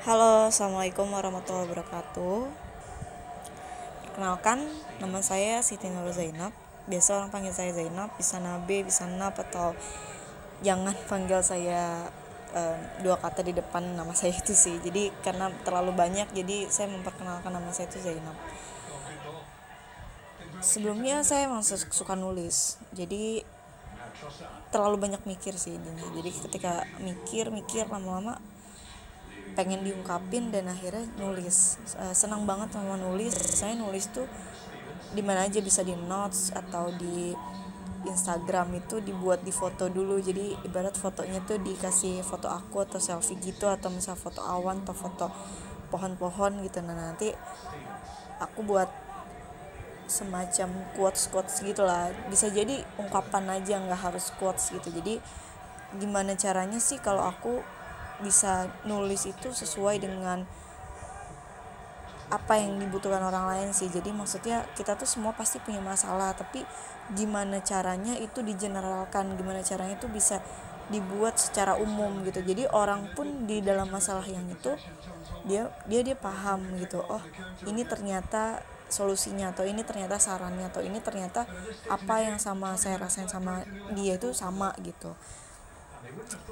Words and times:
Halo, 0.00 0.48
assalamualaikum 0.48 1.12
warahmatullahi 1.12 1.68
wabarakatuh. 1.68 2.48
Perkenalkan, 4.08 4.64
nama 4.96 5.20
saya 5.20 5.60
Siti 5.60 5.92
Nur 5.92 6.08
Zainab. 6.08 6.56
Biasa 6.88 7.20
orang 7.20 7.28
panggil 7.28 7.52
saya 7.52 7.76
Zainab, 7.76 8.08
bisa 8.16 8.40
Nabe, 8.40 8.80
bisa 8.80 9.04
Nap 9.04 9.36
atau 9.36 9.76
jangan 10.64 10.96
panggil 11.04 11.44
saya 11.44 12.08
uh, 12.56 12.76
dua 13.04 13.20
kata 13.20 13.44
di 13.44 13.52
depan 13.52 13.92
nama 13.92 14.16
saya 14.16 14.32
itu 14.32 14.56
sih. 14.56 14.80
Jadi 14.80 15.12
karena 15.20 15.52
terlalu 15.68 15.92
banyak, 15.92 16.32
jadi 16.32 16.72
saya 16.72 16.88
memperkenalkan 16.88 17.52
nama 17.52 17.68
saya 17.68 17.92
itu 17.92 18.00
Zainab. 18.00 18.40
Sebelumnya 20.64 21.20
saya 21.28 21.44
emang 21.44 21.60
suka 21.68 22.16
nulis, 22.16 22.80
jadi 22.96 23.44
terlalu 24.72 24.96
banyak 24.96 25.28
mikir 25.28 25.60
sih 25.60 25.76
ini. 25.76 25.92
Jadi 26.16 26.30
ketika 26.48 26.88
mikir, 27.04 27.52
mikir 27.52 27.84
lama-lama 27.84 28.40
pengen 29.54 29.82
diungkapin 29.82 30.54
dan 30.54 30.70
akhirnya 30.70 31.06
nulis. 31.18 31.80
Uh, 31.98 32.14
senang 32.14 32.46
banget 32.48 32.74
sama 32.74 32.96
nulis. 32.96 33.34
Saya 33.34 33.74
nulis 33.76 34.08
tuh 34.10 34.26
di 35.10 35.22
mana 35.26 35.46
aja 35.46 35.58
bisa 35.58 35.82
di 35.82 35.94
notes 35.94 36.54
atau 36.54 36.94
di 36.94 37.34
Instagram 38.06 38.80
itu 38.80 39.02
dibuat 39.04 39.44
di 39.44 39.52
foto 39.52 39.90
dulu. 39.92 40.16
Jadi 40.22 40.56
ibarat 40.64 40.96
fotonya 40.96 41.44
tuh 41.44 41.60
dikasih 41.60 42.24
foto 42.24 42.48
aku 42.48 42.86
atau 42.86 42.96
selfie 42.96 43.36
gitu 43.42 43.68
atau 43.68 43.92
misal 43.92 44.16
foto 44.16 44.40
awan 44.40 44.80
atau 44.86 44.96
foto 44.96 45.26
pohon-pohon 45.92 46.64
gitu. 46.64 46.80
Nah 46.80 46.96
nanti 46.96 47.28
aku 48.40 48.64
buat 48.64 48.88
semacam 50.10 50.68
quotes 50.96 51.28
quotes 51.28 51.60
gitulah. 51.60 52.08
Bisa 52.32 52.48
jadi 52.48 52.80
ungkapan 52.96 53.60
aja 53.60 53.78
nggak 53.78 54.00
harus 54.00 54.32
quotes 54.40 54.72
gitu. 54.72 54.88
Jadi 54.88 55.20
gimana 56.00 56.38
caranya 56.38 56.78
sih 56.78 57.02
kalau 57.02 57.26
aku 57.26 57.79
bisa 58.20 58.68
nulis 58.86 59.26
itu 59.26 59.52
sesuai 59.52 60.00
dengan 60.00 60.44
apa 62.30 62.62
yang 62.62 62.78
dibutuhkan 62.78 63.20
orang 63.20 63.50
lain 63.50 63.68
sih. 63.74 63.90
Jadi 63.90 64.14
maksudnya 64.14 64.62
kita 64.78 64.94
tuh 64.94 65.08
semua 65.08 65.34
pasti 65.34 65.58
punya 65.58 65.82
masalah 65.82 66.30
tapi 66.32 66.62
gimana 67.10 67.58
caranya 67.58 68.14
itu 68.14 68.38
digeneralkan 68.40 69.34
gimana 69.34 69.66
caranya 69.66 69.98
itu 69.98 70.06
bisa 70.06 70.38
dibuat 70.88 71.36
secara 71.42 71.74
umum 71.74 72.22
gitu. 72.22 72.38
Jadi 72.40 72.70
orang 72.70 73.10
pun 73.18 73.50
di 73.50 73.58
dalam 73.58 73.90
masalah 73.90 74.24
yang 74.24 74.46
itu 74.46 74.78
dia 75.42 75.74
dia 75.90 76.00
dia 76.06 76.14
paham 76.14 76.62
gitu. 76.78 77.02
Oh 77.02 77.22
ini 77.66 77.82
ternyata 77.82 78.62
solusinya 78.90 79.54
atau 79.54 79.62
ini 79.62 79.86
ternyata 79.86 80.18
sarannya 80.18 80.66
atau 80.66 80.82
ini 80.82 80.98
ternyata 80.98 81.46
apa 81.86 82.26
yang 82.26 82.42
sama 82.42 82.74
saya 82.74 82.98
rasain 82.98 83.30
sama 83.30 83.62
dia 83.94 84.18
itu 84.18 84.34
sama 84.34 84.74
gitu 84.82 85.14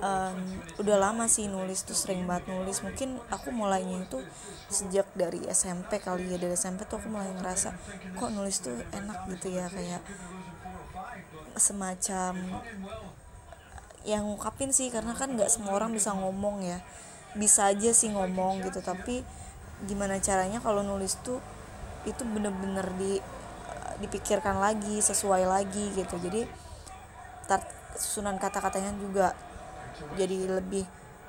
um, 0.00 0.36
udah 0.80 0.96
lama 1.00 1.24
sih 1.30 1.48
nulis 1.48 1.84
tuh 1.86 1.96
sering 1.96 2.26
banget 2.28 2.50
nulis. 2.52 2.82
Mungkin 2.82 3.20
aku 3.32 3.48
mulainya 3.54 4.04
itu 4.04 4.20
sejak 4.68 5.06
dari 5.16 5.42
SMP 5.48 6.02
kali 6.02 6.28
ya. 6.30 6.36
Dari 6.40 6.54
SMP 6.54 6.84
tuh 6.88 7.00
aku 7.00 7.08
mulai 7.10 7.30
ngerasa 7.32 7.74
kok 8.16 8.30
nulis 8.32 8.60
tuh 8.60 8.76
enak 8.92 9.30
gitu 9.32 9.54
ya? 9.54 9.66
Kayak 9.70 10.02
semacam 11.56 12.60
yang 14.06 14.22
ngungkapin 14.22 14.70
sih 14.70 14.92
karena 14.92 15.16
kan 15.16 15.34
nggak 15.34 15.50
semua 15.50 15.74
orang 15.74 15.94
bisa 15.94 16.12
ngomong 16.14 16.62
ya. 16.62 16.78
Bisa 17.36 17.68
aja 17.68 17.92
sih 17.92 18.12
ngomong 18.12 18.64
gitu 18.64 18.80
tapi 18.80 19.26
gimana 19.84 20.16
caranya 20.24 20.56
kalau 20.64 20.80
nulis 20.80 21.20
tuh 21.20 21.36
itu 22.08 22.22
bener-bener 22.24 22.86
di 22.96 23.20
dipikirkan 23.96 24.60
lagi 24.60 25.00
sesuai 25.00 25.48
lagi 25.48 25.92
gitu. 25.96 26.16
Jadi 26.20 26.44
susunan 27.98 28.36
kata-katanya 28.38 28.92
juga 28.96 29.32
jadi 30.16 30.60
lebih 30.60 30.84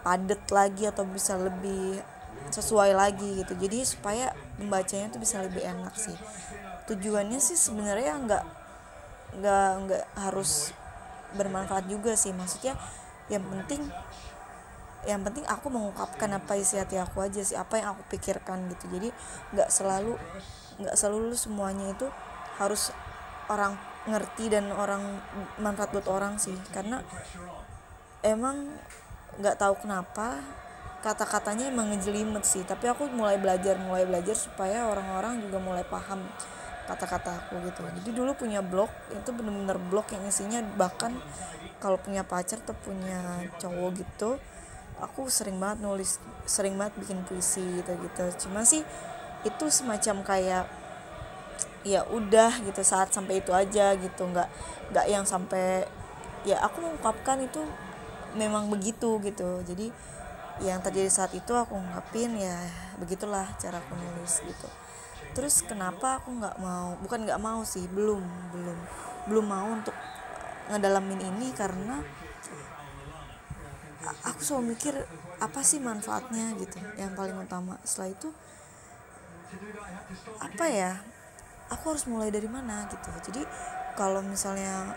padat 0.00 0.48
lagi 0.48 0.88
atau 0.88 1.04
bisa 1.04 1.36
lebih 1.36 2.00
sesuai 2.48 2.96
lagi 2.96 3.44
gitu. 3.44 3.52
Jadi 3.56 3.84
supaya 3.84 4.32
membacanya 4.56 5.12
tuh 5.12 5.20
bisa 5.20 5.40
lebih 5.44 5.60
enak 5.60 5.94
sih. 5.96 6.16
Tujuannya 6.88 7.38
sih 7.38 7.56
sebenarnya 7.56 8.16
nggak 8.24 8.44
nggak 9.40 9.70
nggak 9.86 10.04
harus 10.18 10.72
bermanfaat 11.36 11.86
juga 11.86 12.16
sih. 12.16 12.32
Maksudnya 12.32 12.74
yang 13.30 13.44
penting 13.46 13.86
yang 15.08 15.24
penting 15.24 15.48
aku 15.48 15.72
mengungkapkan 15.72 16.28
apa 16.36 16.60
isi 16.60 16.76
hati 16.76 17.00
aku 17.00 17.24
aja 17.24 17.40
sih 17.40 17.56
apa 17.56 17.80
yang 17.80 17.96
aku 17.96 18.02
pikirkan 18.16 18.68
gitu. 18.72 18.88
Jadi 18.90 19.08
nggak 19.56 19.68
selalu 19.68 20.16
nggak 20.80 20.96
selalu 20.96 21.36
semuanya 21.36 21.92
itu 21.92 22.08
harus 22.56 22.92
orang 23.50 23.74
ngerti 24.06 24.46
dan 24.48 24.70
orang 24.70 25.18
manfaat 25.58 25.90
buat 25.90 26.06
orang 26.06 26.38
sih. 26.38 26.54
Karena 26.70 27.02
emang 28.22 28.70
nggak 29.42 29.58
tahu 29.58 29.74
kenapa 29.82 30.38
kata-katanya 31.02 31.74
emang 31.74 31.90
ngejelimet 31.90 32.46
sih. 32.46 32.62
Tapi 32.62 32.86
aku 32.86 33.10
mulai 33.10 33.36
belajar 33.36 33.74
mulai 33.82 34.06
belajar 34.06 34.38
supaya 34.38 34.86
orang-orang 34.86 35.42
juga 35.42 35.58
mulai 35.58 35.82
paham 35.82 36.22
kata-kata 36.86 37.44
aku 37.46 37.58
gitu. 37.66 37.82
Jadi 38.02 38.10
dulu 38.14 38.32
punya 38.38 38.62
blog 38.62 38.90
itu 39.10 39.30
bener-bener 39.34 39.78
blog 39.90 40.06
yang 40.14 40.22
isinya 40.30 40.62
bahkan 40.78 41.18
kalau 41.82 41.96
punya 41.96 42.22
pacar 42.22 42.60
atau 42.62 42.76
punya 42.76 43.42
cowok 43.58 43.90
gitu 43.98 44.30
aku 45.00 45.32
sering 45.32 45.56
banget 45.56 45.80
nulis 45.80 46.20
sering 46.44 46.76
banget 46.76 47.00
bikin 47.00 47.24
puisi 47.24 47.64
gitu 47.80 47.92
gitu 47.96 48.24
cuma 48.46 48.62
sih 48.68 48.84
itu 49.42 49.64
semacam 49.72 50.20
kayak 50.20 50.64
ya 51.82 52.04
udah 52.08 52.60
gitu 52.64 52.80
saat 52.84 53.12
sampai 53.12 53.40
itu 53.40 53.50
aja 53.54 53.96
gitu. 53.96 54.22
Nggak 54.28 54.48
nggak 54.92 55.06
yang 55.08 55.24
sampai 55.24 55.86
ya 56.44 56.60
aku 56.64 56.80
mengungkapkan 56.80 57.40
itu 57.44 57.62
memang 58.36 58.68
begitu 58.70 59.20
gitu. 59.24 59.62
Jadi 59.64 59.92
yang 60.60 60.84
terjadi 60.84 61.08
saat 61.08 61.32
itu 61.32 61.52
aku 61.56 61.72
ngungkapin 61.72 62.36
ya 62.36 62.56
begitulah 63.00 63.48
cara 63.56 63.80
aku 63.80 63.96
nulis 63.96 64.44
gitu. 64.44 64.68
Terus 65.32 65.64
kenapa 65.64 66.20
aku 66.20 66.36
nggak 66.36 66.56
mau 66.60 66.98
bukan 67.00 67.24
nggak 67.24 67.40
mau 67.40 67.64
sih 67.64 67.86
belum 67.88 68.20
belum 68.52 68.78
belum 69.30 69.46
mau 69.46 69.68
untuk 69.72 69.96
ngedalamin 70.68 71.20
ini 71.32 71.48
karena 71.56 72.02
aku 74.24 74.40
selalu 74.40 74.76
mikir 74.76 74.94
apa 75.40 75.60
sih 75.64 75.80
manfaatnya 75.80 76.56
gitu? 76.60 76.76
Yang 77.00 77.12
paling 77.16 77.36
utama. 77.40 77.80
Setelah 77.84 78.10
itu 78.12 78.28
apa 80.38 80.64
ya 80.70 80.92
aku 81.70 81.94
harus 81.94 82.04
mulai 82.10 82.28
dari 82.34 82.50
mana 82.50 82.84
gitu. 82.90 83.08
Jadi 83.30 83.42
kalau 83.94 84.20
misalnya 84.20 84.90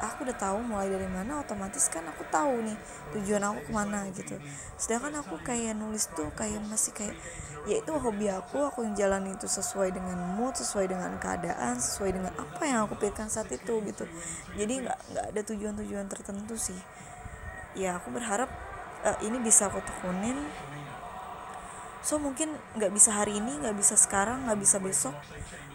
aku 0.00 0.24
udah 0.24 0.36
tahu 0.36 0.64
mulai 0.64 0.88
dari 0.88 1.04
mana 1.06 1.44
otomatis 1.44 1.92
kan 1.92 2.00
aku 2.08 2.24
tahu 2.32 2.64
nih 2.64 2.76
tujuan 3.16 3.44
aku 3.44 3.60
ke 3.68 3.72
mana 3.72 4.08
gitu. 4.16 4.36
Sedangkan 4.80 5.20
aku 5.20 5.36
kayak 5.44 5.76
nulis 5.76 6.08
tuh 6.16 6.32
kayak 6.34 6.60
masih 6.66 6.96
kayak 6.96 7.14
ya 7.68 7.76
itu 7.76 7.92
hobi 7.92 8.32
aku 8.32 8.64
aku 8.64 8.88
yang 8.88 8.96
jalan 8.96 9.28
itu 9.28 9.44
sesuai 9.44 9.92
dengan 9.92 10.16
mood 10.40 10.56
sesuai 10.56 10.88
dengan 10.88 11.12
keadaan 11.20 11.76
sesuai 11.76 12.16
dengan 12.16 12.32
apa 12.40 12.62
yang 12.64 12.88
aku 12.88 12.96
pikirkan 12.96 13.28
saat 13.28 13.52
itu 13.52 13.84
gitu. 13.84 14.04
Jadi 14.56 14.88
nggak 14.88 14.98
nggak 15.12 15.26
ada 15.36 15.40
tujuan-tujuan 15.44 16.06
tertentu 16.08 16.56
sih. 16.56 16.80
Ya 17.76 18.00
aku 18.00 18.08
berharap 18.10 18.48
uh, 19.04 19.18
ini 19.20 19.36
bisa 19.44 19.68
aku 19.68 19.84
tekunin 19.84 20.40
so 22.00 22.16
mungkin 22.16 22.56
nggak 22.80 22.92
bisa 22.96 23.12
hari 23.12 23.36
ini 23.36 23.60
nggak 23.60 23.76
bisa 23.76 23.94
sekarang 23.96 24.48
nggak 24.48 24.60
bisa 24.60 24.76
besok. 24.80 25.14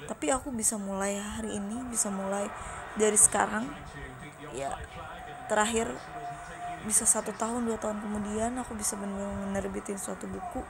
Tapi 0.06 0.30
aku 0.30 0.54
bisa 0.54 0.78
mulai 0.78 1.18
hari 1.18 1.58
ini 1.58 1.86
bisa 1.90 2.10
mulai 2.14 2.50
dari 2.98 3.18
sekarang. 3.18 3.70
Ya 4.54 4.74
terakhir 5.46 5.90
bisa 6.86 7.06
satu 7.06 7.34
tahun 7.34 7.66
dua 7.66 7.82
tahun 7.82 7.98
kemudian 8.02 8.54
aku 8.62 8.78
bisa 8.78 8.94
benar-benar 8.94 9.50
menerbitin 9.50 9.98
suatu 9.98 10.30
buku 10.30 10.62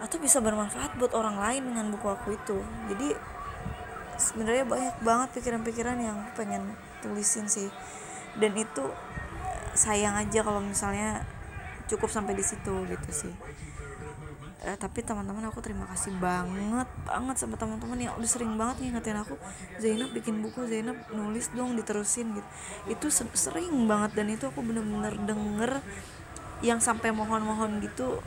atau 0.00 0.16
bisa 0.22 0.38
bermanfaat 0.38 0.96
buat 0.96 1.12
orang 1.14 1.38
lain 1.38 1.62
dengan 1.74 1.86
buku 1.94 2.06
aku 2.06 2.34
itu. 2.34 2.58
Jadi 2.90 3.14
sebenarnya 4.18 4.64
banyak 4.66 4.96
banget 5.02 5.28
pikiran-pikiran 5.38 5.98
yang 5.98 6.18
pengen 6.34 6.74
tulisin 7.02 7.46
sih. 7.46 7.70
Dan 8.38 8.54
itu 8.54 8.86
sayang 9.74 10.18
aja 10.18 10.42
kalau 10.42 10.62
misalnya 10.62 11.26
cukup 11.90 12.10
sampai 12.10 12.38
di 12.38 12.44
situ 12.46 12.86
gitu 12.86 13.10
sih 13.10 13.34
eh, 14.60 14.76
tapi 14.76 15.00
teman-teman 15.00 15.48
aku 15.48 15.64
terima 15.64 15.88
kasih 15.88 16.12
banget 16.20 16.84
banget 17.08 17.36
sama 17.40 17.56
teman-teman 17.56 17.96
yang 17.96 18.12
udah 18.20 18.28
sering 18.28 18.54
banget 18.60 18.84
ngingetin 18.84 19.16
aku. 19.16 19.34
Zainab 19.80 20.12
bikin 20.12 20.44
buku 20.44 20.68
Zainab 20.68 20.96
nulis 21.16 21.48
dong 21.56 21.76
diterusin 21.76 22.36
gitu. 22.36 22.48
Itu 22.88 23.06
sering 23.12 23.88
banget 23.88 24.20
dan 24.20 24.28
itu 24.28 24.48
aku 24.52 24.60
bener-bener 24.60 25.16
denger 25.24 25.80
yang 26.60 26.80
sampai 26.80 27.08
mohon-mohon 27.12 27.80
gitu. 27.80 28.20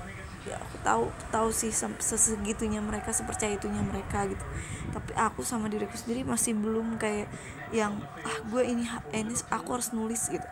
Ya 0.43 0.59
aku 0.59 0.75
tahu 0.83 1.03
tahu 1.31 1.49
sih 1.55 1.71
sesegitunya 2.03 2.83
mereka 2.83 3.15
sepercaya 3.15 3.55
itunya 3.55 3.79
mereka 3.79 4.27
gitu. 4.27 4.43
Tapi 4.91 5.15
aku 5.15 5.45
sama 5.45 5.69
diriku 5.69 5.95
sendiri 5.95 6.27
masih 6.27 6.57
belum 6.57 6.99
kayak 6.99 7.31
yang 7.71 7.95
ah 8.21 8.37
gue 8.51 8.61
ini 8.65 8.83
ini 9.15 9.33
aku 9.53 9.79
harus 9.79 9.93
nulis 9.95 10.27
gitu. 10.27 10.45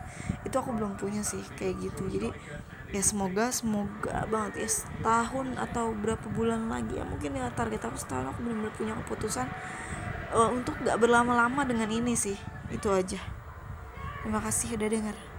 Itu 0.46 0.56
aku 0.62 0.72
belum 0.72 0.96
punya 0.96 1.20
sih 1.26 1.42
kayak 1.58 1.76
gitu. 1.90 2.08
Jadi 2.08 2.30
ya 2.92 3.02
semoga 3.02 3.48
semoga 3.50 4.28
banget 4.28 4.64
ya. 4.64 4.68
Setahun 4.68 5.56
atau 5.56 5.96
berapa 5.96 6.26
bulan 6.30 6.68
lagi 6.68 7.00
ya 7.00 7.04
mungkin 7.08 7.34
ya 7.34 7.48
target 7.56 7.82
aku 7.82 7.96
setahun 7.96 8.36
aku 8.36 8.38
benar-benar 8.44 8.74
punya 8.76 8.94
keputusan 9.04 9.48
uh, 10.30 10.48
untuk 10.52 10.76
gak 10.84 11.00
berlama-lama 11.00 11.64
dengan 11.64 11.88
ini 11.88 12.12
sih. 12.14 12.36
Itu 12.68 12.92
aja. 12.92 13.18
Terima 14.22 14.38
kasih 14.38 14.78
udah 14.78 14.88
denger 14.92 15.31